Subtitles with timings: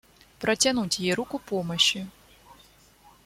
[0.39, 2.07] Протянуть ей руку помощи.